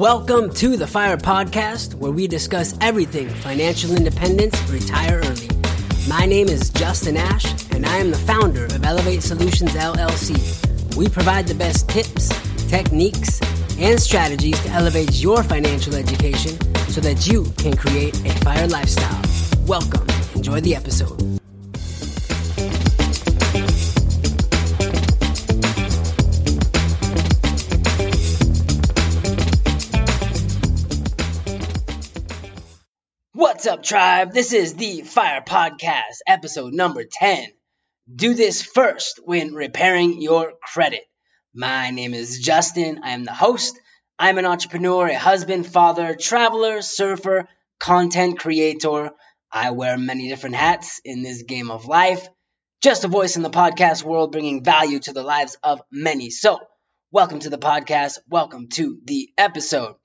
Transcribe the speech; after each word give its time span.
Welcome 0.00 0.48
to 0.54 0.78
the 0.78 0.86
Fire 0.86 1.18
Podcast, 1.18 1.92
where 1.92 2.10
we 2.10 2.26
discuss 2.26 2.74
everything 2.80 3.28
financial 3.28 3.94
independence, 3.94 4.58
retire 4.70 5.20
early. 5.22 5.50
My 6.08 6.24
name 6.24 6.48
is 6.48 6.70
Justin 6.70 7.18
Ash, 7.18 7.44
and 7.72 7.84
I 7.84 7.98
am 7.98 8.10
the 8.10 8.16
founder 8.16 8.64
of 8.64 8.82
Elevate 8.82 9.22
Solutions 9.22 9.72
LLC. 9.72 10.96
We 10.96 11.06
provide 11.06 11.48
the 11.48 11.54
best 11.54 11.90
tips, 11.90 12.30
techniques, 12.70 13.42
and 13.78 14.00
strategies 14.00 14.58
to 14.62 14.70
elevate 14.70 15.20
your 15.20 15.42
financial 15.42 15.94
education 15.94 16.58
so 16.88 17.02
that 17.02 17.26
you 17.26 17.44
can 17.58 17.76
create 17.76 18.18
a 18.24 18.32
fire 18.42 18.68
lifestyle. 18.68 19.22
Welcome. 19.66 20.06
Enjoy 20.34 20.62
the 20.62 20.74
episode. 20.74 21.40
What's 33.60 33.68
up, 33.68 33.82
tribe? 33.82 34.32
This 34.32 34.54
is 34.54 34.72
the 34.72 35.02
Fire 35.02 35.42
Podcast, 35.42 36.20
episode 36.26 36.72
number 36.72 37.04
10. 37.04 37.46
Do 38.10 38.32
this 38.32 38.62
first 38.62 39.20
when 39.22 39.52
repairing 39.52 40.22
your 40.22 40.54
credit. 40.62 41.02
My 41.52 41.90
name 41.90 42.14
is 42.14 42.38
Justin. 42.38 43.02
I 43.04 43.10
am 43.10 43.24
the 43.24 43.34
host. 43.34 43.78
I'm 44.18 44.38
an 44.38 44.46
entrepreneur, 44.46 45.08
a 45.08 45.14
husband, 45.14 45.66
father, 45.66 46.16
traveler, 46.18 46.80
surfer, 46.80 47.50
content 47.78 48.38
creator. 48.38 49.10
I 49.52 49.72
wear 49.72 49.98
many 49.98 50.30
different 50.30 50.56
hats 50.56 51.02
in 51.04 51.22
this 51.22 51.42
game 51.42 51.70
of 51.70 51.84
life. 51.84 52.26
Just 52.80 53.04
a 53.04 53.08
voice 53.08 53.36
in 53.36 53.42
the 53.42 53.50
podcast 53.50 54.02
world 54.02 54.32
bringing 54.32 54.64
value 54.64 55.00
to 55.00 55.12
the 55.12 55.22
lives 55.22 55.58
of 55.62 55.82
many. 55.92 56.30
So, 56.30 56.60
welcome 57.10 57.40
to 57.40 57.50
the 57.50 57.58
podcast. 57.58 58.20
Welcome 58.26 58.68
to 58.68 58.98
the 59.04 59.28
episode. 59.36 59.96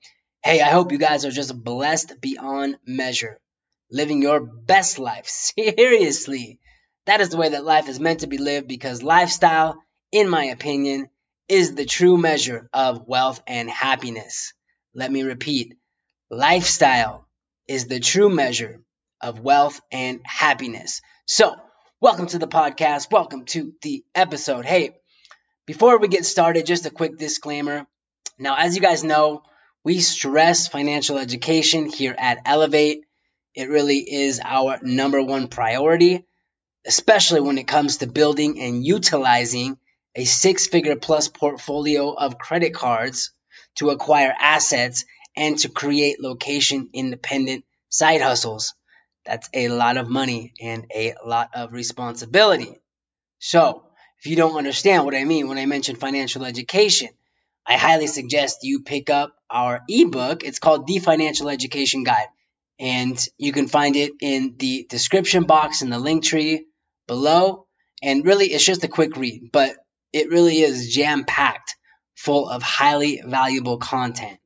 Hey, 0.44 0.60
I 0.60 0.68
hope 0.68 0.92
you 0.92 0.98
guys 0.98 1.24
are 1.24 1.30
just 1.30 1.58
blessed 1.58 2.20
beyond 2.20 2.76
measure. 2.86 3.40
Living 3.90 4.22
your 4.22 4.40
best 4.40 4.98
life. 4.98 5.26
Seriously. 5.28 6.60
That 7.06 7.20
is 7.20 7.28
the 7.30 7.36
way 7.36 7.50
that 7.50 7.64
life 7.64 7.88
is 7.88 8.00
meant 8.00 8.20
to 8.20 8.26
be 8.26 8.38
lived 8.38 8.66
because 8.68 9.02
lifestyle, 9.02 9.76
in 10.10 10.28
my 10.28 10.46
opinion, 10.46 11.08
is 11.48 11.74
the 11.74 11.84
true 11.84 12.18
measure 12.18 12.68
of 12.72 13.06
wealth 13.06 13.40
and 13.46 13.70
happiness. 13.70 14.52
Let 14.94 15.12
me 15.12 15.22
repeat 15.22 15.76
lifestyle 16.30 17.28
is 17.68 17.86
the 17.86 18.00
true 18.00 18.28
measure 18.28 18.82
of 19.20 19.40
wealth 19.40 19.80
and 19.92 20.20
happiness. 20.24 21.00
So, 21.26 21.54
welcome 22.00 22.26
to 22.28 22.38
the 22.38 22.48
podcast. 22.48 23.12
Welcome 23.12 23.44
to 23.46 23.72
the 23.82 24.04
episode. 24.14 24.64
Hey, 24.64 24.96
before 25.66 25.98
we 25.98 26.08
get 26.08 26.24
started, 26.24 26.66
just 26.66 26.86
a 26.86 26.90
quick 26.90 27.18
disclaimer. 27.18 27.86
Now, 28.38 28.56
as 28.56 28.74
you 28.74 28.82
guys 28.82 29.04
know, 29.04 29.42
we 29.84 30.00
stress 30.00 30.66
financial 30.68 31.18
education 31.18 31.86
here 31.86 32.14
at 32.18 32.38
Elevate. 32.44 33.05
It 33.56 33.70
really 33.70 34.00
is 34.00 34.38
our 34.44 34.78
number 34.82 35.22
one 35.22 35.48
priority, 35.48 36.26
especially 36.86 37.40
when 37.40 37.56
it 37.56 37.66
comes 37.66 37.96
to 37.96 38.06
building 38.06 38.60
and 38.60 38.84
utilizing 38.84 39.78
a 40.14 40.26
six 40.26 40.66
figure 40.66 40.96
plus 40.96 41.28
portfolio 41.28 42.12
of 42.12 42.38
credit 42.38 42.74
cards 42.74 43.32
to 43.76 43.88
acquire 43.90 44.34
assets 44.38 45.06
and 45.34 45.58
to 45.60 45.70
create 45.70 46.20
location 46.20 46.90
independent 46.92 47.64
side 47.88 48.20
hustles. 48.20 48.74
That's 49.24 49.48
a 49.54 49.68
lot 49.68 49.96
of 49.96 50.08
money 50.08 50.52
and 50.60 50.86
a 50.94 51.14
lot 51.24 51.50
of 51.54 51.72
responsibility. 51.72 52.78
So, 53.38 53.84
if 54.18 54.26
you 54.26 54.36
don't 54.36 54.56
understand 54.56 55.06
what 55.06 55.14
I 55.14 55.24
mean 55.24 55.48
when 55.48 55.58
I 55.58 55.64
mention 55.64 55.96
financial 55.96 56.44
education, 56.44 57.08
I 57.66 57.78
highly 57.78 58.06
suggest 58.06 58.64
you 58.64 58.82
pick 58.82 59.08
up 59.08 59.34
our 59.50 59.82
ebook. 59.88 60.44
It's 60.44 60.58
called 60.58 60.86
The 60.86 60.98
Financial 60.98 61.48
Education 61.48 62.04
Guide. 62.04 62.28
And 62.78 63.18
you 63.38 63.52
can 63.52 63.68
find 63.68 63.96
it 63.96 64.12
in 64.20 64.56
the 64.58 64.86
description 64.88 65.44
box 65.44 65.82
in 65.82 65.90
the 65.90 65.98
link 65.98 66.24
tree 66.24 66.66
below. 67.06 67.66
And 68.02 68.24
really, 68.24 68.46
it's 68.46 68.64
just 68.64 68.84
a 68.84 68.88
quick 68.88 69.16
read, 69.16 69.50
but 69.52 69.76
it 70.12 70.28
really 70.28 70.60
is 70.60 70.92
jam 70.92 71.24
packed 71.24 71.76
full 72.14 72.48
of 72.48 72.62
highly 72.62 73.22
valuable 73.24 73.78
content. 73.78 74.38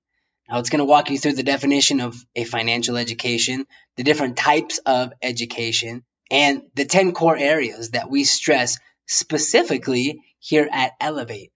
Now, 0.49 0.59
it's 0.59 0.71
going 0.71 0.81
to 0.81 0.85
walk 0.85 1.11
you 1.11 1.19
through 1.19 1.35
the 1.35 1.45
definition 1.45 2.01
of 2.01 2.17
a 2.35 2.45
financial 2.45 2.97
education, 2.97 3.67
the 3.97 4.03
different 4.03 4.37
types 4.37 4.79
of 4.79 5.13
education, 5.23 6.03
and 6.31 6.63
the 6.75 6.85
10 6.85 7.13
core 7.13 7.37
areas 7.37 7.91
that 7.91 8.11
we 8.11 8.25
stress 8.25 8.79
specifically 9.07 10.23
here 10.41 10.69
at 10.71 10.93
Elevate. 11.01 11.53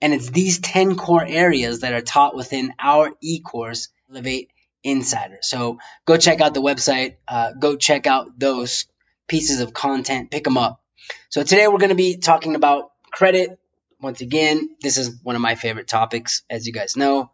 And 0.00 0.14
it's 0.14 0.30
these 0.30 0.58
10 0.58 0.96
core 0.96 1.24
areas 1.24 1.80
that 1.80 1.92
are 1.92 2.00
taught 2.00 2.34
within 2.34 2.72
our 2.78 3.12
e 3.20 3.40
course, 3.40 3.88
Elevate 4.10 4.50
Insider. 4.82 5.38
So 5.42 5.78
go 6.06 6.16
check 6.16 6.40
out 6.40 6.54
the 6.54 6.62
website, 6.62 7.16
uh, 7.28 7.52
go 7.52 7.76
check 7.76 8.06
out 8.06 8.38
those 8.38 8.86
pieces 9.28 9.60
of 9.60 9.72
content, 9.72 10.30
pick 10.30 10.44
them 10.44 10.56
up. 10.56 10.82
So 11.28 11.42
today 11.42 11.68
we're 11.68 11.78
going 11.78 11.90
to 11.90 11.94
be 11.94 12.16
talking 12.16 12.54
about 12.54 12.90
credit. 13.10 13.58
Once 14.00 14.20
again, 14.20 14.70
this 14.80 14.96
is 14.96 15.20
one 15.22 15.36
of 15.36 15.42
my 15.42 15.54
favorite 15.54 15.88
topics, 15.88 16.42
as 16.48 16.66
you 16.66 16.72
guys 16.72 16.96
know. 16.96 17.30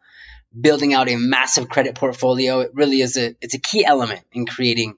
Building 0.59 0.95
out 0.95 1.09
a 1.09 1.17
massive 1.17 1.69
credit 1.69 1.95
portfolio, 1.95 2.61
it 2.61 2.71
really 2.75 3.01
is 3.01 3.17
a 3.17 3.37
it's 3.41 3.55
a 3.55 3.59
key 3.59 3.85
element 3.85 4.23
in 4.33 4.47
creating 4.47 4.97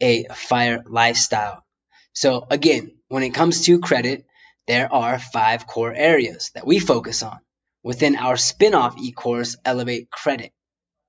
a 0.00 0.24
fire 0.34 0.82
lifestyle. 0.86 1.64
So 2.12 2.46
again, 2.50 2.92
when 3.08 3.22
it 3.22 3.30
comes 3.30 3.64
to 3.66 3.78
credit, 3.78 4.26
there 4.66 4.92
are 4.92 5.18
five 5.18 5.66
core 5.66 5.94
areas 5.94 6.50
that 6.54 6.66
we 6.66 6.78
focus 6.78 7.22
on 7.22 7.38
within 7.82 8.16
our 8.16 8.36
spin-off 8.36 8.96
e-course 8.98 9.56
Elevate 9.64 10.10
Credit. 10.10 10.52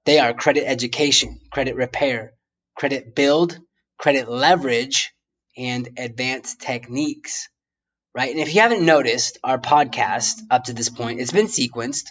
They 0.09 0.17
are 0.17 0.33
credit 0.33 0.67
education, 0.67 1.39
credit 1.51 1.75
repair, 1.75 2.33
credit 2.75 3.13
build, 3.13 3.59
credit 3.99 4.27
leverage, 4.27 5.13
and 5.55 5.87
advanced 5.97 6.61
techniques. 6.61 7.47
Right? 8.15 8.31
And 8.31 8.39
if 8.39 8.51
you 8.51 8.61
haven't 8.61 8.83
noticed 8.83 9.37
our 9.43 9.59
podcast 9.59 10.41
up 10.49 10.63
to 10.63 10.73
this 10.73 10.89
point, 10.89 11.19
it's 11.19 11.31
been 11.31 11.45
sequenced 11.45 12.07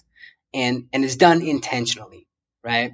and 0.55 0.87
and 0.93 1.05
it's 1.05 1.17
done 1.17 1.43
intentionally, 1.43 2.29
right? 2.63 2.93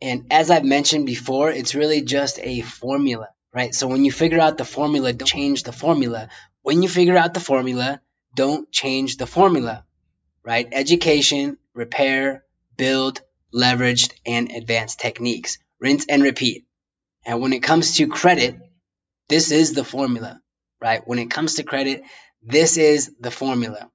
And 0.00 0.26
as 0.30 0.48
I've 0.48 0.64
mentioned 0.64 1.06
before, 1.06 1.50
it's 1.50 1.74
really 1.74 2.02
just 2.02 2.38
a 2.40 2.60
formula, 2.60 3.30
right? 3.52 3.74
So 3.74 3.88
when 3.88 4.04
you 4.04 4.12
figure 4.12 4.38
out 4.38 4.58
the 4.58 4.64
formula, 4.64 5.12
don't 5.12 5.26
change 5.26 5.64
the 5.64 5.72
formula. 5.72 6.28
When 6.62 6.84
you 6.84 6.88
figure 6.88 7.16
out 7.16 7.34
the 7.34 7.40
formula, 7.40 8.00
don't 8.36 8.70
change 8.70 9.16
the 9.16 9.26
formula, 9.26 9.84
right? 10.44 10.68
Education, 10.70 11.58
repair, 11.74 12.44
build, 12.76 13.22
leveraged, 13.54 14.12
and 14.24 14.50
advanced 14.50 15.00
techniques. 15.00 15.58
Rinse 15.80 16.06
and 16.08 16.22
repeat. 16.22 16.64
And 17.24 17.40
when 17.40 17.52
it 17.52 17.62
comes 17.62 17.96
to 17.96 18.06
credit, 18.06 18.56
this 19.28 19.50
is 19.50 19.72
the 19.72 19.84
formula, 19.84 20.40
right? 20.80 21.06
When 21.06 21.18
it 21.18 21.30
comes 21.30 21.54
to 21.56 21.62
credit, 21.62 22.02
this 22.42 22.76
is 22.76 23.12
the 23.20 23.30
formula. 23.30 23.90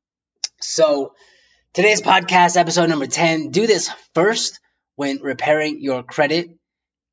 So 0.60 1.14
today's 1.74 2.02
podcast, 2.02 2.58
episode 2.58 2.90
number 2.90 3.08
10, 3.08 3.50
do 3.50 3.66
this 3.66 3.90
first 4.14 4.60
when 4.96 5.22
repairing 5.22 5.82
your 5.82 6.04
credit. 6.04 6.50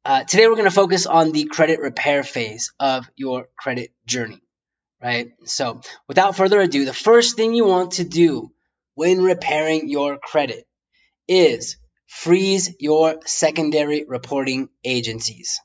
Uh, 0.05 0.25
today 0.25 0.47
we're 0.47 0.57
going 0.57 0.65
to 0.65 0.71
focus 0.71 1.07
on 1.07 1.33
the 1.33 1.45
credit 1.45 1.81
repair 1.81 2.23
phase 2.23 2.73
of 2.81 3.09
your 3.17 3.49
credit 3.57 3.91
journey 4.07 4.43
right? 5.03 5.33
So, 5.45 5.81
without 6.07 6.37
further 6.37 6.61
ado, 6.61 6.85
the 6.85 6.93
first 6.93 7.37
thing 7.37 7.55
you 7.55 7.67
want 7.67 7.93
to 7.93 8.05
do 8.05 8.51
when 8.95 9.23
repairing 9.23 9.89
your 9.89 10.19
credit 10.19 10.67
is 11.27 11.77
freeze 12.09 12.75
your 12.81 13.21
secondary 13.27 14.05
reporting 14.05 14.71
agencies. 14.83 15.61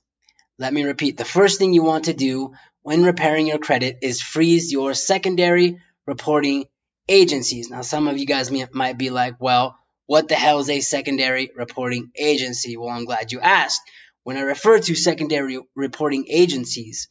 Let 0.59 0.73
me 0.73 0.83
repeat 0.83 1.17
the 1.17 1.25
first 1.25 1.57
thing 1.57 1.73
you 1.73 1.83
want 1.83 2.05
to 2.05 2.13
do 2.13 2.51
when 2.81 3.03
repairing 3.03 3.47
your 3.47 3.59
credit 3.59 3.99
is 4.01 4.21
freeze 4.21 4.71
your 4.71 4.93
secondary 4.93 5.79
reporting 6.05 6.65
agencies. 7.07 7.69
Now, 7.69 7.81
some 7.81 8.09
of 8.09 8.17
you 8.17 8.25
guys 8.25 8.51
might 8.51 8.97
be 8.97 9.09
like, 9.09 9.35
well, 9.39 9.77
what 10.05 10.27
the 10.27 10.35
hell 10.35 10.59
is 10.59 10.69
a 10.69 10.81
secondary 10.81 11.49
reporting 11.55 12.11
agency? 12.15 12.75
Well, 12.75 12.89
I'm 12.89 13.05
glad 13.05 13.31
you 13.31 13.39
asked. 13.39 13.81
When 14.23 14.35
I 14.35 14.41
refer 14.41 14.79
to 14.79 14.95
secondary 14.95 15.59
reporting 15.75 16.25
agencies, 16.29 17.07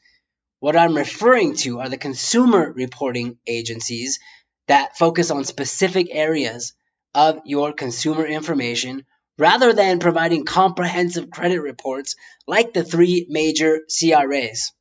what 0.61 0.76
I'm 0.76 0.96
referring 0.96 1.56
to 1.56 1.81
are 1.81 1.88
the 1.88 1.96
consumer 1.96 2.70
reporting 2.70 3.38
agencies 3.46 4.20
that 4.69 4.99
focus 4.99 5.31
on 5.31 5.44
specific 5.44 6.08
areas 6.11 6.75
of 7.14 7.40
your 7.46 7.73
consumer 7.73 8.26
information 8.26 9.05
rather 9.38 9.73
than 9.73 9.99
providing 9.99 10.44
comprehensive 10.44 11.31
credit 11.31 11.61
reports 11.61 12.17
like 12.46 12.73
the 12.73 12.84
three 12.84 13.26
major 13.29 13.81
CRAs, 13.88 14.73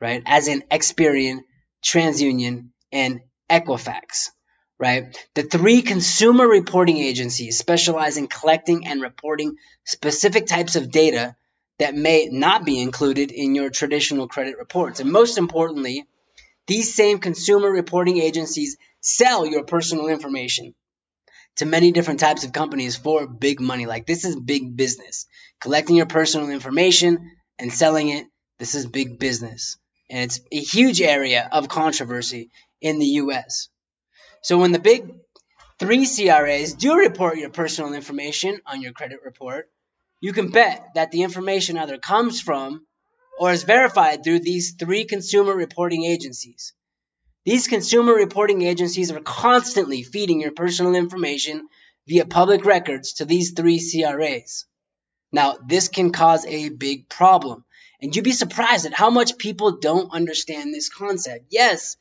right? 0.00 0.22
As 0.26 0.48
in 0.48 0.62
Experian, 0.70 1.40
TransUnion, 1.84 2.68
and 2.92 3.20
Equifax, 3.50 4.30
right? 4.78 5.16
The 5.34 5.42
three 5.42 5.82
consumer 5.82 6.46
reporting 6.46 6.98
agencies 6.98 7.58
specialize 7.58 8.16
in 8.16 8.26
collecting 8.26 8.86
and 8.86 9.00
reporting 9.00 9.56
specific 9.84 10.46
types 10.46 10.76
of 10.76 10.90
data 10.90 11.36
that 11.78 11.94
may 11.94 12.28
not 12.30 12.64
be 12.64 12.80
included 12.80 13.30
in 13.30 13.54
your 13.54 13.70
traditional 13.70 14.28
credit 14.28 14.56
reports. 14.58 15.00
And 15.00 15.12
most 15.12 15.38
importantly, 15.38 16.04
these 16.66 16.94
same 16.94 17.18
consumer 17.18 17.70
reporting 17.70 18.18
agencies 18.18 18.76
sell 19.00 19.46
your 19.46 19.64
personal 19.64 20.08
information 20.08 20.74
to 21.56 21.66
many 21.66 21.92
different 21.92 22.20
types 22.20 22.44
of 22.44 22.52
companies 22.52 22.96
for 22.96 23.26
big 23.26 23.60
money. 23.60 23.86
Like 23.86 24.06
this 24.06 24.24
is 24.24 24.36
big 24.36 24.76
business. 24.76 25.26
Collecting 25.60 25.96
your 25.96 26.06
personal 26.06 26.50
information 26.50 27.30
and 27.58 27.72
selling 27.72 28.08
it, 28.10 28.26
this 28.58 28.74
is 28.74 28.86
big 28.86 29.18
business. 29.18 29.78
And 30.10 30.24
it's 30.24 30.40
a 30.52 30.60
huge 30.60 31.00
area 31.00 31.48
of 31.50 31.68
controversy 31.68 32.50
in 32.80 32.98
the 32.98 33.06
US. 33.06 33.68
So 34.42 34.58
when 34.58 34.72
the 34.72 34.78
big 34.78 35.12
three 35.78 36.06
CRAs 36.06 36.74
do 36.74 36.96
report 36.96 37.38
your 37.38 37.50
personal 37.50 37.94
information 37.94 38.60
on 38.66 38.82
your 38.82 38.92
credit 38.92 39.20
report, 39.24 39.68
you 40.20 40.32
can 40.32 40.50
bet 40.50 40.86
that 40.94 41.10
the 41.10 41.22
information 41.22 41.76
either 41.76 41.98
comes 41.98 42.40
from 42.40 42.86
or 43.38 43.52
is 43.52 43.64
verified 43.64 44.24
through 44.24 44.40
these 44.40 44.74
three 44.74 45.04
consumer 45.04 45.54
reporting 45.54 46.04
agencies. 46.04 46.72
These 47.46 47.68
consumer 47.68 48.12
reporting 48.12 48.62
agencies 48.62 49.12
are 49.12 49.20
constantly 49.20 50.02
feeding 50.02 50.40
your 50.40 50.50
personal 50.50 50.96
information 50.96 51.68
via 52.08 52.26
public 52.26 52.64
records 52.64 53.14
to 53.14 53.24
these 53.24 53.52
three 53.52 53.78
CRAs. 53.78 54.64
Now, 55.30 55.56
this 55.64 55.86
can 55.86 56.10
cause 56.10 56.44
a 56.44 56.70
big 56.70 57.08
problem, 57.08 57.64
and 58.02 58.14
you'd 58.14 58.24
be 58.24 58.32
surprised 58.32 58.84
at 58.84 58.94
how 58.94 59.10
much 59.10 59.38
people 59.38 59.78
don't 59.78 60.12
understand 60.12 60.74
this 60.74 60.88
concept. 60.88 61.46
Yes, 61.50 61.96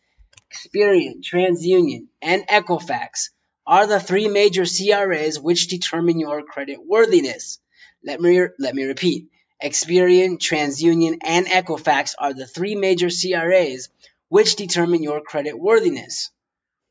Experian, 0.52 1.22
TransUnion, 1.22 2.08
and 2.24 2.48
Equifax 2.48 3.30
are 3.68 3.86
the 3.86 4.00
three 4.00 4.28
major 4.28 4.66
CRAs 4.66 5.40
which 5.40 5.68
determine 5.68 6.20
your 6.20 6.42
credit 6.42 6.80
worthiness. 6.84 7.60
Let 8.04 8.20
me, 8.20 8.42
let 8.58 8.74
me 8.74 8.86
repeat. 8.86 9.28
Experian, 9.64 10.40
TransUnion, 10.40 11.20
and 11.22 11.46
Equifax 11.46 12.16
are 12.18 12.34
the 12.34 12.48
three 12.48 12.74
major 12.74 13.10
CRAs 13.10 13.90
which 14.30 14.56
determine 14.56 15.04
your 15.04 15.22
credit 15.22 15.58
worthiness, 15.58 16.32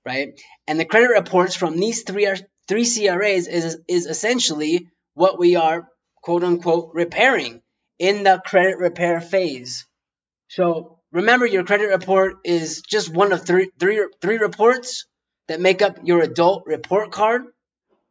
right? 0.04 0.40
And 0.66 0.78
the 0.78 0.84
credit 0.84 1.08
reports 1.08 1.54
from 1.56 1.76
these 1.76 2.02
three 2.02 2.28
three 2.68 2.84
CRAs 2.84 3.46
is 3.46 3.78
is 3.88 4.06
essentially 4.06 4.88
what 5.14 5.38
we 5.38 5.56
are 5.56 5.88
quote 6.22 6.44
unquote 6.44 6.90
repairing 6.94 7.60
in 7.98 8.24
the 8.24 8.40
credit 8.44 8.78
repair 8.78 9.20
phase. 9.20 9.86
So 10.48 11.00
remember, 11.12 11.46
your 11.46 11.64
credit 11.64 11.88
report 11.88 12.36
is 12.44 12.82
just 12.82 13.12
one 13.12 13.32
of 13.32 13.44
three 13.44 13.70
three 13.78 14.06
three 14.20 14.38
reports 14.38 15.06
that 15.48 15.60
make 15.60 15.82
up 15.82 15.98
your 16.04 16.22
adult 16.22 16.64
report 16.66 17.12
card. 17.12 17.42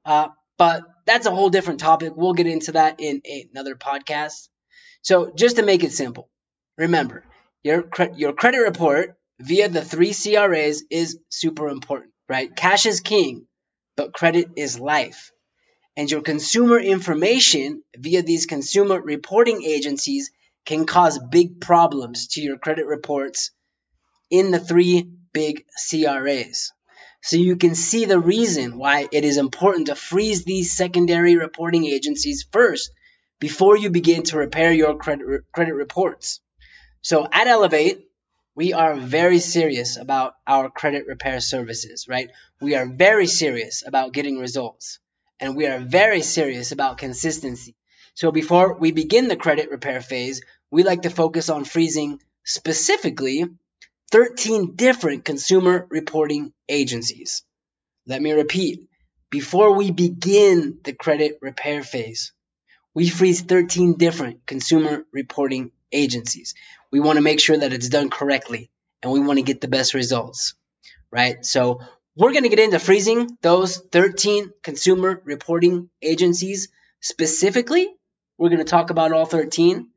Uh, 0.06 0.30
but 0.58 0.84
that's 1.06 1.26
a 1.26 1.32
whole 1.32 1.50
different 1.50 1.80
topic. 1.80 2.14
We'll 2.16 2.34
get 2.34 2.48
into 2.48 2.74
that 2.74 3.00
in 3.00 3.22
another 3.52 3.76
podcast. 3.76 4.50
So 5.02 5.32
just 5.36 5.58
to 5.58 5.64
make 5.64 5.84
it 5.84 5.92
simple, 5.92 6.30
remember 6.78 7.26
your 7.64 7.84
cre- 7.84 8.16
your 8.16 8.34
credit 8.34 8.60
report 8.60 9.16
via 9.40 9.70
the 9.70 9.84
three 9.84 10.14
CRAs 10.14 10.84
is 10.90 11.18
super 11.30 11.70
important, 11.70 12.12
right? 12.30 12.54
Cash 12.56 12.86
is 12.86 13.00
king, 13.00 13.48
but 13.96 14.14
credit 14.14 14.50
is 14.56 14.80
life. 14.80 15.32
And 15.96 16.10
your 16.10 16.22
consumer 16.22 16.80
information 16.80 17.84
via 17.96 18.22
these 18.24 18.46
consumer 18.46 19.00
reporting 19.00 19.64
agencies 19.64 20.32
can 20.66 20.86
cause 20.86 21.20
big 21.20 21.62
problems 21.62 22.28
to 22.30 22.42
your 22.42 22.58
credit 22.58 22.86
reports 22.86 23.52
in 24.30 24.52
the 24.52 24.60
three 24.60 25.08
big 25.34 25.66
CRAs. 25.90 26.72
So 27.22 27.38
you 27.38 27.56
can 27.56 27.76
see 27.76 28.06
the 28.06 28.20
reason 28.20 28.78
why 28.78 29.08
it 29.12 29.24
is 29.24 29.38
important 29.38 29.88
to 29.88 29.96
freeze 29.96 30.44
these 30.44 30.76
secondary 30.76 31.38
reporting 31.38 31.86
agencies 31.86 32.46
first 32.52 32.92
before 33.40 33.78
you 33.78 33.90
begin 33.90 34.24
to 34.24 34.38
repair 34.38 34.74
your 34.74 34.98
credit, 34.98 35.44
credit 35.54 35.74
reports. 35.74 36.42
So 37.04 37.28
at 37.30 37.48
Elevate, 37.48 38.08
we 38.56 38.72
are 38.72 38.96
very 38.96 39.40
serious 39.40 39.98
about 39.98 40.36
our 40.48 40.70
credit 40.70 41.06
repair 41.06 41.42
services, 41.42 42.08
right? 42.08 42.32
We 42.62 42.76
are 42.76 42.86
very 42.86 43.28
serious 43.28 43.84
about 43.86 44.14
getting 44.14 44.40
results 44.40 45.00
and 45.40 45.56
we 45.56 45.68
are 45.68 45.80
very 45.80 46.22
serious 46.22 46.72
about 46.72 46.98
consistency. 46.98 47.76
So 48.16 48.32
before 48.32 48.80
we 48.80 48.94
begin 48.94 49.28
the 49.28 49.36
credit 49.36 49.70
repair 49.70 50.00
phase, 50.00 50.42
we 50.72 50.84
like 50.84 51.02
to 51.02 51.10
focus 51.10 51.50
on 51.50 51.66
freezing 51.66 52.22
specifically 52.46 53.46
13 54.12 54.76
different 54.76 55.26
consumer 55.26 55.86
reporting 55.90 56.54
agencies. 56.70 57.44
Let 58.08 58.22
me 58.22 58.32
repeat. 58.32 58.88
Before 59.30 59.76
we 59.76 59.92
begin 59.92 60.78
the 60.84 60.94
credit 60.94 61.40
repair 61.42 61.84
phase, 61.84 62.32
we 62.94 63.10
freeze 63.10 63.42
13 63.42 63.98
different 63.98 64.46
consumer 64.46 65.04
reporting 65.12 65.72
agencies. 65.92 66.54
We 66.94 67.00
want 67.00 67.18
to 67.18 67.24
make 67.24 67.40
sure 67.40 67.58
that 67.58 67.74
it's 67.74 67.90
done 67.90 68.12
correctly 68.12 68.70
and 69.02 69.12
we 69.12 69.20
want 69.20 69.40
to 69.40 69.44
get 69.44 69.62
the 69.62 69.68
best 69.68 69.96
results, 69.96 70.54
right? 71.12 71.44
So 71.44 71.82
we're 72.16 72.34
going 72.34 72.44
to 72.44 72.50
get 72.50 72.60
into 72.60 72.78
freezing 72.78 73.36
those 73.42 73.78
13 73.78 74.54
consumer 74.62 75.20
reporting 75.26 75.90
agencies 76.04 76.70
specifically. 77.02 77.92
We're 78.38 78.50
going 78.50 78.60
to 78.60 78.64
talk 78.64 78.92
about 78.92 79.12
all 79.12 79.26
13. 79.26 79.90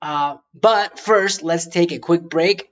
Uh, 0.00 0.36
but 0.54 1.00
first, 1.00 1.42
let's 1.42 1.66
take 1.66 1.90
a 1.90 1.98
quick 1.98 2.22
break 2.22 2.70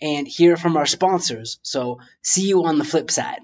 and 0.00 0.26
hear 0.26 0.56
from 0.56 0.76
our 0.76 0.86
sponsors. 0.86 1.60
So, 1.62 2.00
see 2.22 2.48
you 2.48 2.64
on 2.64 2.78
the 2.78 2.84
flip 2.84 3.08
side. 3.08 3.42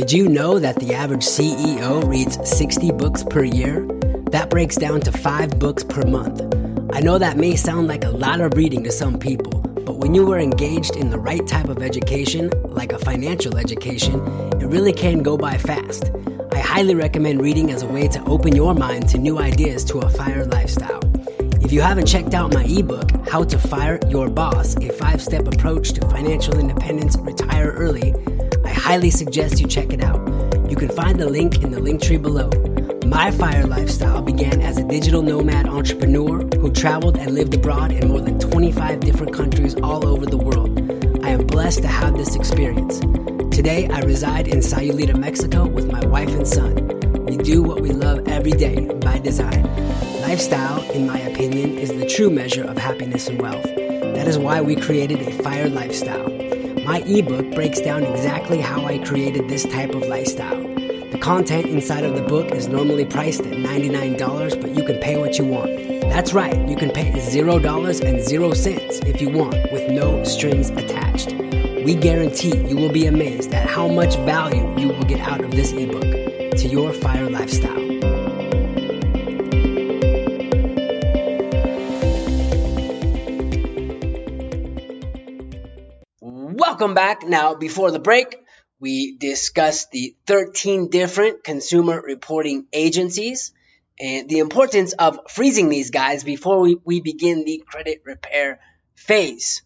Did 0.00 0.12
you 0.12 0.30
know 0.30 0.58
that 0.58 0.76
the 0.76 0.94
average 0.94 1.26
CEO 1.26 2.02
reads 2.08 2.38
60 2.48 2.90
books 2.92 3.22
per 3.22 3.44
year? 3.44 3.86
That 4.30 4.48
breaks 4.48 4.76
down 4.76 5.02
to 5.02 5.12
5 5.12 5.58
books 5.58 5.84
per 5.84 6.06
month. 6.06 6.40
I 6.94 7.00
know 7.00 7.18
that 7.18 7.36
may 7.36 7.54
sound 7.54 7.86
like 7.86 8.04
a 8.04 8.10
lot 8.10 8.40
of 8.40 8.54
reading 8.54 8.82
to 8.84 8.92
some 8.92 9.18
people, 9.18 9.60
but 9.60 9.98
when 9.98 10.14
you 10.14 10.32
are 10.32 10.38
engaged 10.38 10.96
in 10.96 11.10
the 11.10 11.18
right 11.18 11.46
type 11.46 11.68
of 11.68 11.82
education, 11.82 12.50
like 12.64 12.92
a 12.92 12.98
financial 12.98 13.58
education, 13.58 14.26
it 14.58 14.64
really 14.68 14.94
can 14.94 15.22
go 15.22 15.36
by 15.36 15.58
fast. 15.58 16.10
I 16.50 16.60
highly 16.60 16.94
recommend 16.94 17.42
reading 17.42 17.70
as 17.70 17.82
a 17.82 17.86
way 17.86 18.08
to 18.08 18.24
open 18.24 18.56
your 18.56 18.74
mind 18.74 19.06
to 19.10 19.18
new 19.18 19.38
ideas 19.38 19.84
to 19.84 19.98
a 19.98 20.08
fire 20.08 20.46
lifestyle. 20.46 21.00
If 21.62 21.72
you 21.72 21.82
haven't 21.82 22.06
checked 22.06 22.32
out 22.32 22.54
my 22.54 22.64
ebook, 22.64 23.28
How 23.28 23.44
to 23.44 23.58
Fire 23.58 23.98
Your 24.08 24.30
Boss, 24.30 24.76
a 24.78 24.88
five 24.94 25.20
step 25.20 25.46
approach 25.46 25.92
to 25.92 26.08
financial 26.08 26.58
independence, 26.58 27.18
retire 27.18 27.72
early, 27.72 28.14
I 28.70 28.72
highly 28.72 29.10
suggest 29.10 29.60
you 29.60 29.66
check 29.66 29.92
it 29.92 30.00
out. 30.00 30.20
You 30.70 30.76
can 30.76 30.90
find 30.90 31.18
the 31.18 31.28
link 31.28 31.60
in 31.64 31.72
the 31.72 31.80
link 31.80 32.00
tree 32.00 32.18
below. 32.18 32.50
My 33.04 33.32
fire 33.32 33.66
lifestyle 33.66 34.22
began 34.22 34.60
as 34.60 34.76
a 34.78 34.84
digital 34.84 35.22
nomad 35.22 35.66
entrepreneur 35.66 36.38
who 36.56 36.70
traveled 36.70 37.18
and 37.18 37.34
lived 37.34 37.52
abroad 37.52 37.90
in 37.90 38.06
more 38.06 38.20
than 38.20 38.38
25 38.38 39.00
different 39.00 39.34
countries 39.34 39.74
all 39.82 40.06
over 40.06 40.24
the 40.24 40.36
world. 40.36 40.70
I 41.24 41.30
am 41.30 41.48
blessed 41.48 41.82
to 41.82 41.88
have 41.88 42.16
this 42.16 42.36
experience. 42.36 43.00
Today, 43.52 43.88
I 43.88 44.02
reside 44.02 44.46
in 44.46 44.60
Sayulita, 44.60 45.18
Mexico 45.18 45.66
with 45.66 45.90
my 45.90 46.06
wife 46.06 46.30
and 46.30 46.46
son. 46.46 46.76
We 47.26 47.38
do 47.38 47.64
what 47.64 47.80
we 47.80 47.90
love 47.90 48.28
every 48.28 48.52
day 48.52 48.86
by 49.00 49.18
design. 49.18 49.64
Lifestyle, 50.20 50.88
in 50.92 51.08
my 51.08 51.18
opinion, 51.18 51.76
is 51.76 51.88
the 51.88 52.06
true 52.06 52.30
measure 52.30 52.62
of 52.62 52.78
happiness 52.78 53.26
and 53.26 53.42
wealth. 53.42 53.64
That 53.64 54.28
is 54.28 54.38
why 54.38 54.60
we 54.60 54.76
created 54.76 55.22
a 55.22 55.42
fire 55.42 55.68
lifestyle. 55.68 56.39
My 56.90 57.02
ebook 57.06 57.52
breaks 57.52 57.80
down 57.80 58.02
exactly 58.02 58.60
how 58.60 58.84
I 58.84 58.98
created 58.98 59.48
this 59.48 59.64
type 59.64 59.94
of 59.94 60.02
lifestyle. 60.08 60.60
The 61.12 61.20
content 61.22 61.66
inside 61.66 62.02
of 62.02 62.16
the 62.16 62.22
book 62.22 62.50
is 62.50 62.66
normally 62.66 63.04
priced 63.04 63.42
at 63.42 63.52
$99, 63.52 64.60
but 64.60 64.70
you 64.70 64.82
can 64.82 64.98
pay 64.98 65.16
what 65.16 65.38
you 65.38 65.44
want. 65.44 65.70
That's 66.10 66.32
right, 66.32 66.58
you 66.68 66.74
can 66.74 66.90
pay 66.90 67.12
$0 67.12 68.04
and 68.04 68.20
0 68.20 68.54
cents 68.54 68.98
if 69.06 69.20
you 69.20 69.28
want 69.28 69.54
with 69.70 69.88
no 69.88 70.24
strings 70.24 70.70
attached. 70.70 71.32
We 71.84 71.94
guarantee 71.94 72.56
you 72.66 72.74
will 72.74 72.90
be 72.90 73.06
amazed 73.06 73.54
at 73.54 73.68
how 73.68 73.86
much 73.86 74.16
value 74.16 74.76
you 74.76 74.88
will 74.88 75.04
get 75.04 75.20
out 75.20 75.44
of 75.44 75.52
this 75.52 75.70
ebook 75.70 76.02
to 76.56 76.66
your 76.66 76.92
fire 76.92 77.30
lifestyle. 77.30 77.89
Welcome 86.80 86.94
back. 86.94 87.28
Now, 87.28 87.56
before 87.56 87.90
the 87.90 87.98
break, 87.98 88.42
we 88.78 89.14
discussed 89.18 89.90
the 89.90 90.16
13 90.26 90.88
different 90.88 91.44
consumer 91.44 92.00
reporting 92.00 92.68
agencies 92.72 93.52
and 94.00 94.30
the 94.30 94.38
importance 94.38 94.94
of 94.94 95.18
freezing 95.28 95.68
these 95.68 95.90
guys 95.90 96.24
before 96.24 96.58
we, 96.60 96.78
we 96.82 97.02
begin 97.02 97.44
the 97.44 97.62
credit 97.66 98.00
repair 98.06 98.60
phase 98.94 99.60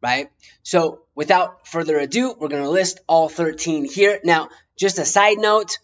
right? 0.00 0.30
So 0.62 1.00
without 1.16 1.66
further 1.66 1.98
ado, 1.98 2.36
we're 2.38 2.46
going 2.46 2.62
to 2.62 2.70
list 2.70 3.00
all 3.08 3.28
13 3.28 3.84
here. 3.84 4.20
Now, 4.22 4.50
just 4.78 5.00
a 5.00 5.04
side 5.04 5.38
note, 5.38 5.76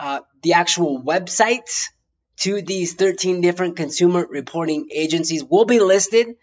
uh, 0.00 0.22
the 0.42 0.54
actual 0.54 1.00
websites 1.00 1.90
to 2.38 2.62
these 2.62 2.94
13 2.94 3.42
different 3.42 3.76
consumer 3.76 4.26
reporting 4.28 4.88
agencies 4.92 5.44
will 5.44 5.66
be 5.66 5.78
listed 5.78 6.34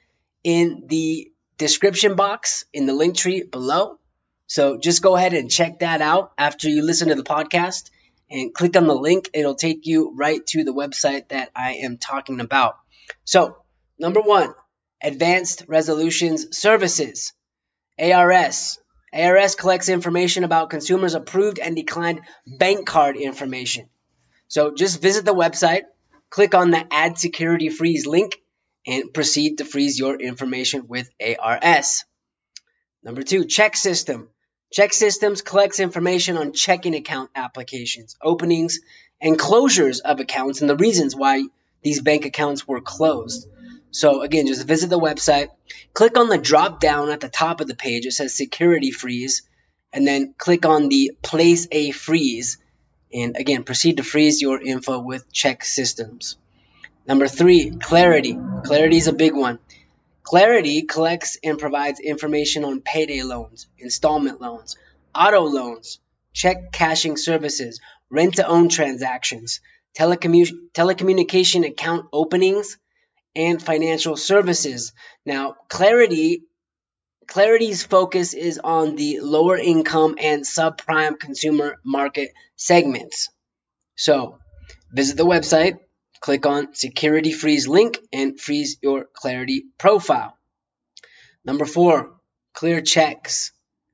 in 0.45 0.85
the 0.87 1.33
description 1.59 2.15
box 2.15 2.65
in 2.73 2.87
the 2.87 2.93
link 2.93 3.15
tree 3.15 3.43
below. 3.43 3.99
So 4.47 4.77
just 4.79 5.03
go 5.03 5.15
ahead 5.15 5.35
and 5.35 5.51
check 5.51 5.79
that 5.79 6.01
out 6.01 6.31
after 6.37 6.67
you 6.67 6.83
listen 6.83 7.09
to 7.09 7.15
the 7.15 7.23
podcast 7.23 7.91
and 8.31 8.51
click 8.51 8.75
on 8.75 8.87
the 8.87 8.95
link. 8.95 9.29
It'll 9.33 9.53
take 9.53 9.85
you 9.85 10.13
right 10.15 10.43
to 10.47 10.63
the 10.63 10.73
website 10.73 11.27
that 11.27 11.51
I 11.55 11.73
am 11.83 11.97
talking 11.97 12.39
about. 12.39 12.77
So, 13.25 13.57
number 13.99 14.21
one, 14.21 14.55
Advanced 15.03 15.65
Resolutions 15.67 16.57
Services. 16.57 17.33
ARS. 17.99 18.79
ARS 19.13 19.55
collects 19.55 19.89
information 19.89 20.43
about 20.43 20.69
consumers' 20.69 21.13
approved 21.13 21.59
and 21.59 21.75
declined 21.75 22.21
bank 22.47 22.87
card 22.87 23.17
information. 23.17 23.89
So 24.47 24.73
just 24.73 25.01
visit 25.01 25.25
the 25.25 25.33
website, 25.33 25.83
click 26.29 26.55
on 26.55 26.71
the 26.71 26.85
Add 26.91 27.17
Security 27.17 27.69
Freeze 27.69 28.07
link, 28.07 28.41
and 28.85 29.13
proceed 29.13 29.57
to 29.57 29.65
freeze 29.65 29.99
your 29.99 30.15
information 30.15 30.87
with 30.87 31.09
ARS. 31.39 32.05
Number 33.03 33.23
two, 33.23 33.45
check 33.45 33.75
system. 33.75 34.29
ChexSystems 34.75 35.43
collects 35.43 35.79
information 35.79 36.37
on 36.37 36.53
checking 36.53 36.93
account 36.93 37.31
applications, 37.33 38.15
openings, 38.21 38.79
and 39.19 39.37
closures 39.37 39.99
of 40.01 40.19
accounts 40.19 40.61
and 40.61 40.69
the 40.69 40.75
reasons 40.75 41.15
why 41.15 41.43
these 41.81 42.01
bank 42.01 42.25
accounts 42.25 42.67
were 42.67 42.81
closed. 42.81 43.47
So 43.91 44.21
again, 44.21 44.45
just 44.45 44.67
visit 44.67 44.89
the 44.89 44.99
website, 44.99 45.47
click 45.93 46.17
on 46.17 46.29
the 46.29 46.37
drop 46.37 46.79
down 46.79 47.09
at 47.09 47.19
the 47.19 47.29
top 47.29 47.61
of 47.61 47.67
the 47.67 47.75
page. 47.75 48.05
It 48.05 48.11
says 48.11 48.35
security 48.35 48.91
freeze, 48.91 49.41
and 49.91 50.05
then 50.05 50.35
click 50.37 50.65
on 50.65 50.89
the 50.89 51.17
place 51.23 51.67
a 51.71 51.91
freeze. 51.91 52.59
And 53.11 53.37
again, 53.37 53.63
proceed 53.63 53.97
to 53.97 54.03
freeze 54.03 54.39
your 54.41 54.61
info 54.61 54.99
with 54.99 55.31
ChexSystems. 55.33 56.35
Number 57.09 57.27
three, 57.27 57.71
clarity. 57.71 58.37
Clarity 58.65 58.97
is 58.97 59.07
a 59.07 59.13
big 59.13 59.33
one. 59.33 59.57
Clarity 60.21 60.83
collects 60.83 61.39
and 61.43 61.57
provides 61.57 61.99
information 61.99 62.63
on 62.63 62.81
payday 62.81 63.23
loans, 63.23 63.65
installment 63.79 64.39
loans, 64.39 64.77
auto 65.15 65.41
loans, 65.41 65.99
check 66.33 66.71
cashing 66.71 67.17
services, 67.17 67.81
rent 68.11 68.35
to 68.35 68.45
own 68.45 68.69
transactions, 68.69 69.59
telecommu- 69.97 70.69
telecommunication 70.75 71.67
account 71.67 72.05
openings, 72.13 72.77
and 73.35 73.59
financial 73.59 74.15
services. 74.15 74.93
Now, 75.25 75.55
Clarity 75.67 76.43
Clarity's 77.25 77.83
focus 77.83 78.35
is 78.35 78.59
on 78.63 78.95
the 78.95 79.19
lower 79.21 79.57
income 79.57 80.15
and 80.19 80.43
subprime 80.43 81.19
consumer 81.19 81.77
market 81.83 82.33
segments. 82.55 83.29
So, 83.95 84.37
visit 84.93 85.17
the 85.17 85.25
website, 85.25 85.79
click 86.19 86.45
on 86.45 86.75
security 86.75 87.31
freeze 87.31 87.67
link 87.67 87.99
and 88.11 88.39
freeze 88.39 88.77
your 88.81 89.05
Clarity 89.13 89.65
profile. 89.77 90.37
Number 91.45 91.65
four, 91.65 92.11
clear 92.53 92.81
checks. 92.81 93.51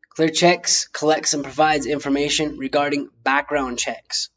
Clear 0.10 0.30
checks 0.30 0.88
collects 0.88 1.34
and 1.34 1.44
provides 1.44 1.86
information 1.86 2.58
regarding 2.58 3.10
background 3.24 3.78
checks. 3.78 4.30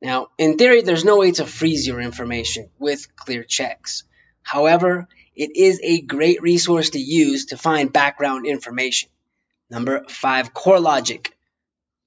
Now, 0.00 0.28
in 0.36 0.58
theory, 0.58 0.82
there's 0.82 1.04
no 1.04 1.18
way 1.18 1.32
to 1.32 1.46
freeze 1.46 1.86
your 1.86 2.00
information 2.00 2.70
with 2.78 3.14
clear 3.16 3.44
checks. 3.44 4.04
However, 4.42 5.08
it 5.34 5.56
is 5.56 5.80
a 5.82 6.00
great 6.00 6.42
resource 6.42 6.90
to 6.90 6.98
use 6.98 7.46
to 7.46 7.56
find 7.56 7.92
background 7.92 8.46
information. 8.46 9.08
Number 9.70 10.04
five, 10.08 10.52
CoreLogic. 10.52 11.28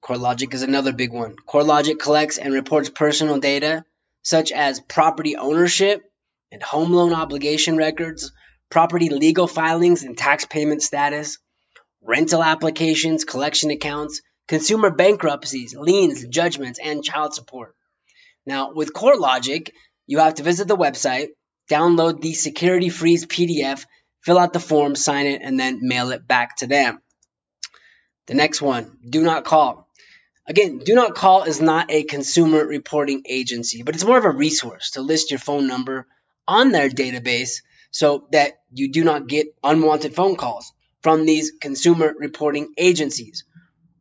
CoreLogic 0.04 0.54
is 0.54 0.62
another 0.62 0.94
big 0.94 1.12
one. 1.12 1.36
CoreLogic 1.48 1.98
collects 1.98 2.38
and 2.38 2.54
reports 2.54 2.90
personal 2.90 3.40
data 3.40 3.86
such 4.26 4.52
as 4.52 4.80
property 4.80 5.38
ownership 5.38 6.04
and 6.52 6.62
home 6.62 6.92
loan 6.92 7.14
obligation 7.14 7.78
records, 7.78 8.32
property 8.72 9.10
legal 9.10 9.46
filings 9.46 10.02
and 10.02 10.18
tax 10.18 10.46
payment 10.46 10.82
status, 10.82 11.38
rental 12.02 12.44
applications, 12.44 13.24
collection 13.24 13.70
accounts, 13.70 14.24
consumer 14.48 14.90
bankruptcies, 14.90 15.76
liens, 15.76 16.26
judgments, 16.28 16.80
and 16.84 17.04
child 17.04 17.36
support. 17.36 17.76
Now, 18.48 18.74
with 18.74 18.94
CoreLogic, 18.94 19.70
you 20.08 20.18
have 20.18 20.34
to 20.36 20.44
visit 20.44 20.68
the 20.68 20.76
website, 20.76 21.28
download 21.70 22.20
the 22.20 22.34
security 22.34 22.90
freeze 22.90 23.28
PDF, 23.28 23.86
fill 24.24 24.40
out 24.40 24.54
the 24.54 24.60
form, 24.60 24.96
sign 24.96 25.28
it, 25.28 25.44
and 25.44 25.60
then 25.60 25.80
mail 25.84 26.10
it 26.10 26.28
back 26.28 26.58
to 26.58 26.68
them. 26.68 27.00
The 28.26 28.34
next 28.34 28.60
one, 28.60 28.98
do 29.08 29.22
not 29.22 29.46
call. 29.46 29.85
Again, 30.48 30.78
do 30.80 30.94
not 30.94 31.16
call 31.16 31.44
is 31.44 31.60
not 31.60 31.90
a 31.90 32.04
consumer 32.04 32.64
reporting 32.66 33.24
agency, 33.28 33.82
but 33.82 33.96
it's 33.96 34.04
more 34.04 34.18
of 34.18 34.26
a 34.26 34.32
resource 34.32 34.92
to 34.92 35.02
list 35.02 35.32
your 35.32 35.40
phone 35.40 35.68
number 35.68 36.08
on 36.48 36.72
their 36.72 36.90
database 36.90 37.62
so 37.90 38.28
that 38.32 38.54
you 38.72 38.92
do 38.92 39.04
not 39.04 39.28
get 39.28 39.48
unwanted 39.64 40.14
phone 40.14 40.36
calls 40.36 40.72
from 41.02 41.26
these 41.26 41.52
consumer 41.60 42.14
reporting 42.18 42.74
agencies 42.78 43.44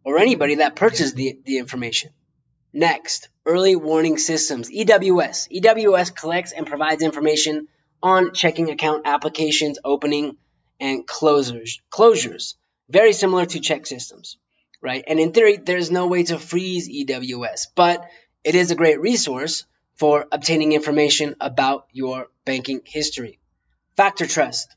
or 0.05 0.19
anybody 0.19 0.57
that 0.57 0.77
purchased 0.77 1.17
the, 1.17 1.39
the 1.45 1.59
information. 1.59 2.11
Next, 2.75 3.29
early 3.47 3.77
warning 3.77 4.19
systems, 4.19 4.71
EWS. 4.71 5.49
EWS 5.51 6.15
collects 6.15 6.53
and 6.53 6.67
provides 6.67 7.03
information 7.03 7.69
on 8.03 8.35
checking 8.35 8.69
account 8.69 9.07
applications, 9.07 9.79
opening, 9.83 10.37
and 10.79 11.07
closures. 11.07 11.81
Closures, 11.91 12.55
very 12.91 13.15
similar 13.15 13.47
to 13.47 13.61
ChexSystems, 13.61 14.37
right? 14.85 15.03
And 15.07 15.19
in 15.19 15.33
theory, 15.33 15.57
there's 15.57 15.91
no 15.91 16.07
way 16.07 16.25
to 16.25 16.39
freeze 16.39 16.89
EWS, 16.89 17.69
but 17.75 18.07
it 18.45 18.55
is 18.55 18.71
a 18.71 18.77
great 18.77 19.01
resource 19.01 19.65
for 19.97 20.27
obtaining 20.31 20.73
information 20.73 21.37
about 21.41 21.87
your 21.93 22.29
banking 22.45 22.83
history. 22.85 23.39
Factor 23.97 24.27
Trust. 24.27 24.77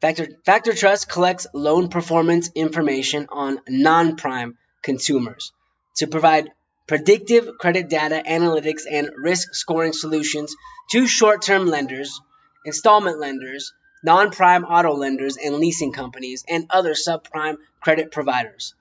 Factor, 0.00 0.28
Factor 0.46 0.72
Trust 0.72 1.08
collects 1.08 1.48
loan 1.52 1.88
performance 1.88 2.50
information 2.54 3.26
on 3.30 3.60
non 3.68 4.14
prime 4.14 4.56
consumers 4.82 5.52
to 5.96 6.06
provide 6.06 6.52
predictive 6.86 7.58
credit 7.58 7.88
data 7.88 8.22
analytics 8.24 8.82
and 8.88 9.10
risk 9.16 9.54
scoring 9.54 9.92
solutions 9.92 10.54
to 10.92 11.08
short 11.08 11.42
term 11.42 11.66
lenders, 11.66 12.20
installment 12.64 13.18
lenders, 13.18 13.72
non 14.04 14.30
prime 14.30 14.64
auto 14.64 14.92
lenders 14.94 15.36
and 15.36 15.56
leasing 15.56 15.92
companies, 15.92 16.44
and 16.48 16.66
other 16.70 16.94
subprime 16.94 17.56
credit 17.80 18.12
providers. 18.12 18.74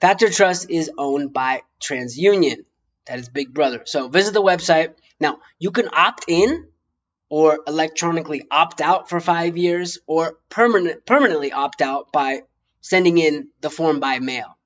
Factor 0.00 0.28
Trust 0.30 0.70
is 0.70 0.90
owned 0.96 1.32
by 1.32 1.62
TransUnion. 1.80 2.64
That 3.06 3.18
is 3.18 3.28
Big 3.28 3.52
Brother. 3.52 3.82
So 3.84 4.08
visit 4.08 4.34
the 4.34 4.42
website. 4.42 4.94
Now, 5.20 5.40
you 5.58 5.70
can 5.70 5.88
opt 5.92 6.24
in 6.28 6.68
or 7.28 7.60
electronically 7.66 8.46
opt 8.50 8.80
out 8.80 9.08
for 9.08 9.20
five 9.20 9.56
years 9.56 9.98
or 10.06 10.38
permanent, 10.48 11.04
permanently 11.06 11.52
opt 11.52 11.82
out 11.82 12.12
by 12.12 12.42
sending 12.80 13.18
in 13.18 13.48
the 13.60 13.70
form 13.70 14.00
by 14.00 14.18
mail. 14.18 14.56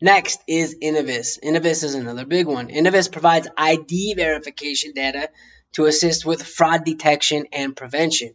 Next 0.00 0.40
is 0.46 0.76
Innovis. 0.82 1.38
Innovis 1.42 1.82
is 1.82 1.94
another 1.94 2.26
big 2.26 2.46
one. 2.46 2.68
Innovis 2.68 3.10
provides 3.10 3.48
ID 3.56 4.14
verification 4.14 4.92
data 4.94 5.30
to 5.72 5.86
assist 5.86 6.24
with 6.24 6.42
fraud 6.42 6.84
detection 6.84 7.46
and 7.52 7.74
prevention. 7.74 8.34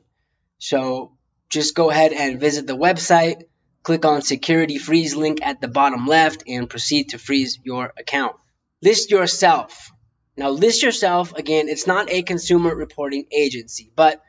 So 0.57 1.17
just 1.49 1.75
go 1.75 1.89
ahead 1.89 2.13
and 2.13 2.39
visit 2.39 2.65
the 2.65 2.77
website, 2.77 3.43
click 3.83 4.05
on 4.05 4.21
security 4.21 4.77
freeze 4.77 5.15
link 5.15 5.39
at 5.41 5.61
the 5.61 5.67
bottom 5.67 6.07
left, 6.07 6.43
and 6.47 6.69
proceed 6.69 7.09
to 7.09 7.17
freeze 7.17 7.59
your 7.63 7.93
account. 7.97 8.35
List 8.81 9.11
yourself. 9.11 9.91
Now, 10.37 10.49
list 10.49 10.83
yourself 10.83 11.33
again. 11.33 11.69
It's 11.69 11.87
not 11.87 12.11
a 12.11 12.23
consumer 12.23 12.73
reporting 12.73 13.25
agency, 13.31 13.91
but 13.95 14.21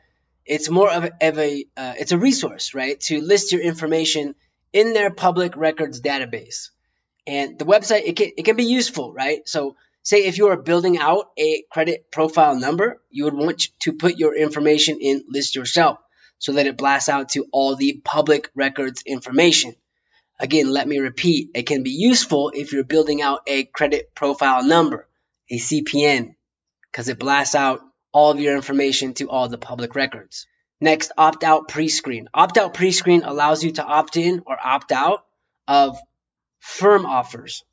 it's 0.45 0.69
more 0.69 0.91
of 0.91 1.05
a, 1.05 1.11
of 1.21 1.39
a 1.39 1.65
uh, 1.77 1.93
it's 1.97 2.11
a 2.11 2.17
resource, 2.17 2.73
right? 2.73 2.99
To 3.01 3.21
list 3.21 3.51
your 3.51 3.61
information 3.61 4.35
in 4.73 4.93
their 4.93 5.11
public 5.11 5.55
records 5.55 6.01
database. 6.01 6.69
And 7.25 7.57
the 7.57 7.65
website, 7.65 8.03
it 8.05 8.17
can, 8.17 8.31
it 8.37 8.43
can 8.43 8.57
be 8.57 8.65
useful, 8.65 9.13
right? 9.13 9.47
So 9.47 9.77
say 10.01 10.25
if 10.25 10.37
you 10.37 10.47
are 10.47 10.57
building 10.57 10.97
out 10.97 11.31
a 11.37 11.63
credit 11.71 12.11
profile 12.11 12.59
number, 12.59 13.01
you 13.09 13.23
would 13.23 13.33
want 13.33 13.67
to 13.79 13.93
put 13.93 14.17
your 14.17 14.35
information 14.35 14.99
in 14.99 15.23
list 15.29 15.55
yourself 15.55 15.99
so 16.43 16.51
that 16.51 16.67
it 16.67 16.75
blasts 16.75 17.07
out 17.07 17.29
to 17.29 17.47
all 17.53 17.77
the 17.77 18.01
public 18.03 18.49
records 18.53 19.01
information. 19.05 19.73
Again, 20.41 20.69
let 20.69 20.85
me 20.85 20.99
repeat, 20.99 21.51
it 21.55 21.63
can 21.63 21.83
be 21.83 21.91
useful 21.91 22.51
if 22.53 22.73
you're 22.73 22.83
building 22.83 23.21
out 23.21 23.43
a 23.47 23.63
credit 23.63 24.13
profile 24.13 24.61
number, 24.61 25.07
a 25.49 25.57
CPN, 25.57 26.35
because 26.91 27.07
it 27.07 27.17
blasts 27.17 27.55
out 27.55 27.79
all 28.11 28.31
of 28.31 28.41
your 28.41 28.57
information 28.57 29.13
to 29.13 29.29
all 29.29 29.47
the 29.47 29.57
public 29.57 29.95
records. 29.95 30.45
Next, 30.81 31.13
opt 31.17 31.45
out 31.45 31.69
pre 31.69 31.87
screen. 31.87 32.27
Opt 32.33 32.57
out 32.57 32.73
pre 32.73 32.91
screen 32.91 33.23
allows 33.23 33.63
you 33.63 33.71
to 33.73 33.85
opt 33.85 34.17
in 34.17 34.43
or 34.45 34.57
opt 34.61 34.91
out 34.91 35.23
of 35.65 35.97
firm 36.59 37.05
offers 37.05 37.63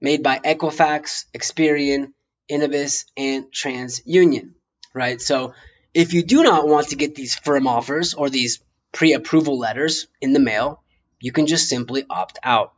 made 0.00 0.24
by 0.24 0.40
Equifax, 0.40 1.26
Experian, 1.32 2.08
Innovis, 2.50 3.04
and 3.16 3.44
TransUnion, 3.52 4.54
right? 4.92 5.20
So 5.20 5.54
if 5.94 6.12
you 6.12 6.22
do 6.22 6.42
not 6.42 6.68
want 6.68 6.88
to 6.88 6.96
get 6.96 7.14
these 7.14 7.34
firm 7.34 7.66
offers 7.66 8.14
or 8.14 8.30
these 8.30 8.60
pre-approval 8.92 9.58
letters 9.58 10.06
in 10.20 10.32
the 10.32 10.40
mail, 10.40 10.82
you 11.20 11.32
can 11.32 11.46
just 11.46 11.68
simply 11.68 12.04
opt 12.08 12.38
out. 12.42 12.72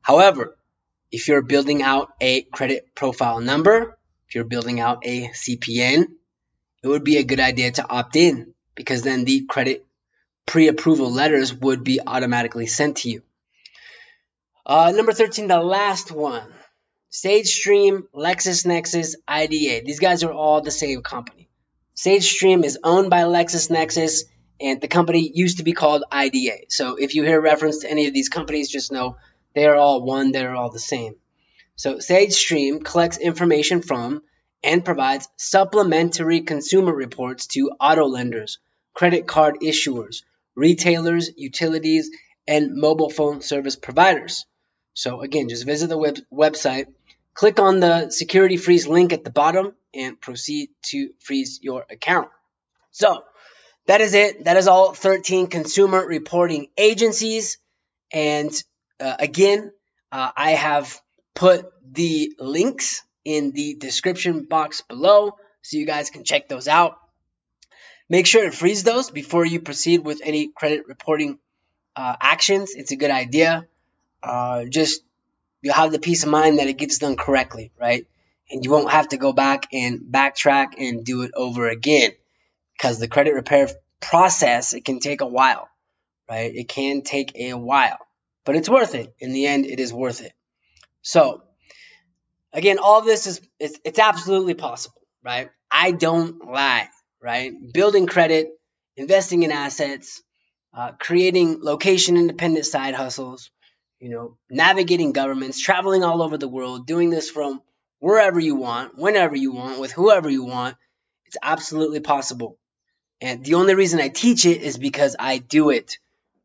However, 0.00 0.56
if 1.10 1.28
you're 1.28 1.42
building 1.42 1.82
out 1.82 2.12
a 2.20 2.42
credit 2.42 2.94
profile 2.94 3.40
number, 3.40 3.98
if 4.28 4.34
you're 4.34 4.44
building 4.44 4.80
out 4.80 5.04
a 5.04 5.28
CPN, 5.28 6.06
it 6.82 6.88
would 6.88 7.04
be 7.04 7.18
a 7.18 7.24
good 7.24 7.40
idea 7.40 7.70
to 7.72 7.88
opt 7.88 8.16
in 8.16 8.54
because 8.74 9.02
then 9.02 9.24
the 9.24 9.44
credit 9.44 9.84
pre-approval 10.46 11.10
letters 11.10 11.54
would 11.54 11.84
be 11.84 12.00
automatically 12.04 12.66
sent 12.66 12.98
to 12.98 13.10
you. 13.10 13.22
Uh, 14.64 14.92
number 14.94 15.12
13, 15.12 15.48
the 15.48 15.60
last 15.60 16.10
one. 16.10 16.48
SageStream, 17.10 18.04
LexisNexis, 18.14 19.16
IDA. 19.28 19.84
These 19.84 20.00
guys 20.00 20.24
are 20.24 20.32
all 20.32 20.62
the 20.62 20.70
same 20.70 21.02
company. 21.02 21.50
SageStream 21.96 22.64
is 22.64 22.78
owned 22.82 23.10
by 23.10 23.22
LexisNexis 23.22 24.22
and 24.60 24.80
the 24.80 24.88
company 24.88 25.30
used 25.34 25.58
to 25.58 25.64
be 25.64 25.72
called 25.72 26.04
IDA. 26.10 26.66
So 26.68 26.96
if 26.96 27.14
you 27.14 27.24
hear 27.24 27.40
reference 27.40 27.80
to 27.80 27.90
any 27.90 28.06
of 28.06 28.14
these 28.14 28.28
companies, 28.28 28.70
just 28.70 28.92
know 28.92 29.16
they 29.54 29.66
are 29.66 29.74
all 29.74 30.02
one, 30.02 30.32
they're 30.32 30.54
all 30.54 30.70
the 30.70 30.78
same. 30.78 31.16
So 31.76 31.96
SageStream 31.96 32.84
collects 32.84 33.18
information 33.18 33.82
from 33.82 34.22
and 34.62 34.84
provides 34.84 35.28
supplementary 35.36 36.42
consumer 36.42 36.94
reports 36.94 37.46
to 37.48 37.72
auto 37.80 38.06
lenders, 38.06 38.58
credit 38.94 39.26
card 39.26 39.56
issuers, 39.62 40.22
retailers, 40.54 41.30
utilities, 41.36 42.10
and 42.46 42.74
mobile 42.76 43.10
phone 43.10 43.40
service 43.40 43.76
providers. 43.76 44.46
So 44.94 45.22
again, 45.22 45.48
just 45.48 45.66
visit 45.66 45.88
the 45.88 45.98
web- 45.98 46.18
website, 46.32 46.86
click 47.34 47.58
on 47.58 47.80
the 47.80 48.10
security 48.10 48.56
freeze 48.56 48.86
link 48.86 49.12
at 49.12 49.24
the 49.24 49.30
bottom, 49.30 49.74
and 49.94 50.20
proceed 50.20 50.70
to 50.82 51.10
freeze 51.20 51.60
your 51.62 51.84
account. 51.90 52.28
So 52.90 53.24
that 53.86 54.00
is 54.00 54.14
it. 54.14 54.44
That 54.44 54.56
is 54.56 54.68
all 54.68 54.92
13 54.92 55.48
consumer 55.48 56.04
reporting 56.04 56.68
agencies. 56.76 57.58
And 58.12 58.50
uh, 59.00 59.16
again, 59.18 59.72
uh, 60.10 60.30
I 60.36 60.52
have 60.52 61.00
put 61.34 61.66
the 61.90 62.34
links 62.38 63.02
in 63.24 63.52
the 63.52 63.74
description 63.74 64.44
box 64.44 64.82
below 64.82 65.36
so 65.62 65.76
you 65.76 65.86
guys 65.86 66.10
can 66.10 66.24
check 66.24 66.48
those 66.48 66.68
out. 66.68 66.96
Make 68.08 68.26
sure 68.26 68.44
to 68.44 68.50
freeze 68.50 68.82
those 68.82 69.10
before 69.10 69.46
you 69.46 69.60
proceed 69.60 70.04
with 70.04 70.20
any 70.22 70.48
credit 70.48 70.86
reporting 70.86 71.38
uh, 71.96 72.16
actions. 72.20 72.74
It's 72.74 72.92
a 72.92 72.96
good 72.96 73.10
idea. 73.10 73.66
Uh, 74.22 74.64
just 74.66 75.02
you'll 75.62 75.74
have 75.74 75.92
the 75.92 75.98
peace 75.98 76.24
of 76.24 76.28
mind 76.28 76.58
that 76.58 76.66
it 76.66 76.76
gets 76.76 76.98
done 76.98 77.16
correctly, 77.16 77.72
right? 77.80 78.06
And 78.50 78.64
you 78.64 78.70
won't 78.70 78.90
have 78.90 79.08
to 79.08 79.16
go 79.16 79.32
back 79.32 79.68
and 79.72 80.00
backtrack 80.00 80.74
and 80.76 81.04
do 81.04 81.22
it 81.22 81.30
over 81.34 81.68
again 81.68 82.10
because 82.76 82.98
the 82.98 83.08
credit 83.08 83.34
repair 83.34 83.68
process 84.00 84.74
it 84.74 84.84
can 84.84 84.98
take 84.98 85.20
a 85.20 85.26
while, 85.26 85.68
right? 86.28 86.54
It 86.54 86.68
can 86.68 87.02
take 87.02 87.36
a 87.36 87.54
while, 87.54 87.98
but 88.44 88.56
it's 88.56 88.68
worth 88.68 88.94
it. 88.94 89.14
In 89.20 89.32
the 89.32 89.46
end, 89.46 89.64
it 89.64 89.80
is 89.80 89.92
worth 89.92 90.20
it. 90.20 90.32
So, 91.00 91.42
again, 92.52 92.78
all 92.78 93.02
this 93.02 93.26
is 93.26 93.40
it's, 93.58 93.78
it's 93.84 93.98
absolutely 93.98 94.54
possible, 94.54 95.00
right? 95.24 95.50
I 95.70 95.92
don't 95.92 96.44
lie, 96.44 96.88
right? 97.20 97.52
Building 97.72 98.06
credit, 98.06 98.50
investing 98.96 99.44
in 99.44 99.52
assets, 99.52 100.22
uh, 100.74 100.92
creating 100.98 101.58
location 101.62 102.16
independent 102.16 102.66
side 102.66 102.94
hustles, 102.94 103.50
you 104.02 104.08
know, 104.08 104.36
navigating 104.50 105.12
governments, 105.12 105.60
traveling 105.60 106.02
all 106.02 106.22
over 106.22 106.36
the 106.36 106.48
world, 106.48 106.88
doing 106.88 107.08
this 107.08 107.30
from 107.30 107.62
wherever 108.00 108.40
you 108.40 108.56
want, 108.56 108.98
whenever 108.98 109.36
you 109.36 109.52
want, 109.52 109.78
with 109.78 109.92
whoever 109.92 110.28
you 110.28 110.44
want. 110.44 110.76
It's 111.26 111.36
absolutely 111.40 112.00
possible. 112.00 112.58
And 113.20 113.44
the 113.44 113.54
only 113.54 113.76
reason 113.76 114.00
I 114.00 114.08
teach 114.08 114.44
it 114.44 114.60
is 114.60 114.76
because 114.76 115.14
I 115.16 115.38
do 115.38 115.70
it, 115.70 115.98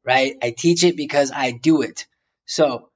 right? 0.06 0.36
I 0.44 0.52
teach 0.52 0.84
it 0.84 0.96
because 0.96 1.32
I 1.32 1.50
do 1.50 1.82
it. 1.82 2.06
So 2.46 2.90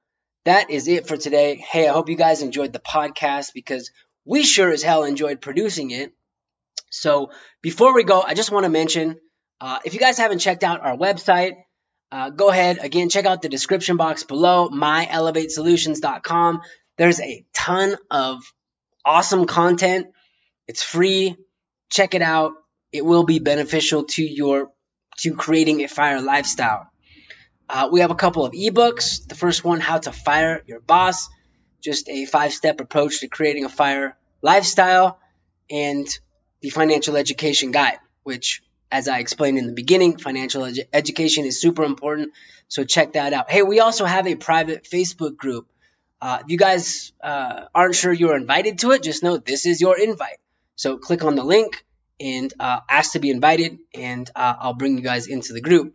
that 0.44 0.70
is 0.70 0.86
it 0.86 1.08
for 1.08 1.16
today. 1.16 1.56
Hey, 1.56 1.88
I 1.88 1.92
hope 1.92 2.08
you 2.08 2.16
guys 2.16 2.40
enjoyed 2.40 2.72
the 2.72 2.78
podcast 2.78 3.52
because 3.54 3.90
we 4.24 4.44
sure 4.44 4.70
as 4.70 4.84
hell 4.84 5.02
enjoyed 5.02 5.40
producing 5.40 5.90
it. 5.90 6.12
So 6.88 7.32
before 7.62 7.94
we 7.94 8.04
go, 8.04 8.22
I 8.22 8.34
just 8.34 8.52
want 8.52 8.62
to 8.62 8.70
mention 8.70 9.18
uh, 9.60 9.80
if 9.84 9.92
you 9.92 9.98
guys 9.98 10.18
haven't 10.18 10.38
checked 10.38 10.62
out 10.62 10.82
our 10.82 10.96
website, 10.96 11.56
uh, 12.12 12.30
go 12.30 12.50
ahead 12.50 12.78
again, 12.80 13.08
check 13.08 13.24
out 13.24 13.42
the 13.42 13.48
description 13.48 13.96
box 13.96 14.22
below, 14.22 14.68
myelevatesolutions.com. 14.68 16.60
There's 16.96 17.20
a 17.20 17.44
ton 17.52 17.96
of 18.10 18.42
awesome 19.04 19.46
content. 19.46 20.06
It's 20.68 20.82
free. 20.82 21.36
Check 21.90 22.14
it 22.14 22.22
out 22.22 22.52
it 22.92 23.04
will 23.04 23.24
be 23.24 23.38
beneficial 23.38 24.04
to 24.04 24.22
your 24.22 24.70
to 25.18 25.34
creating 25.34 25.82
a 25.82 25.88
fire 25.88 26.20
lifestyle. 26.20 26.88
Uh, 27.68 27.88
we 27.90 28.00
have 28.00 28.10
a 28.10 28.14
couple 28.14 28.44
of 28.44 28.52
ebooks. 28.52 29.26
The 29.26 29.34
first 29.34 29.64
one, 29.64 29.80
How 29.80 29.98
to 29.98 30.12
Fire 30.12 30.62
Your 30.66 30.80
Boss, 30.80 31.28
just 31.80 32.08
a 32.08 32.26
five 32.26 32.52
step 32.52 32.80
approach 32.80 33.20
to 33.20 33.28
creating 33.28 33.64
a 33.64 33.68
fire 33.68 34.16
lifestyle, 34.42 35.18
and 35.70 36.06
the 36.60 36.70
Financial 36.70 37.16
Education 37.16 37.70
Guide, 37.70 37.98
which, 38.24 38.62
as 38.92 39.08
I 39.08 39.18
explained 39.18 39.58
in 39.58 39.66
the 39.66 39.72
beginning, 39.72 40.18
financial 40.18 40.62
edu- 40.62 40.86
education 40.92 41.46
is 41.46 41.60
super 41.60 41.82
important. 41.82 42.32
So 42.68 42.84
check 42.84 43.14
that 43.14 43.32
out. 43.32 43.50
Hey, 43.50 43.62
we 43.62 43.80
also 43.80 44.04
have 44.04 44.26
a 44.26 44.36
private 44.36 44.84
Facebook 44.84 45.36
group. 45.36 45.66
Uh, 46.20 46.38
if 46.44 46.50
you 46.50 46.58
guys 46.58 47.12
uh, 47.22 47.64
aren't 47.74 47.96
sure 47.96 48.12
you're 48.12 48.36
invited 48.36 48.78
to 48.80 48.92
it, 48.92 49.02
just 49.02 49.22
know 49.22 49.38
this 49.38 49.66
is 49.66 49.80
your 49.80 49.98
invite. 49.98 50.38
So 50.76 50.98
click 50.98 51.24
on 51.24 51.34
the 51.34 51.42
link 51.42 51.84
and 52.20 52.52
uh, 52.60 52.80
ask 52.88 53.12
to 53.12 53.18
be 53.18 53.30
invited, 53.30 53.78
and 53.94 54.30
uh, 54.36 54.54
I'll 54.60 54.74
bring 54.74 54.96
you 54.96 55.02
guys 55.02 55.26
into 55.26 55.52
the 55.54 55.60
group. 55.60 55.94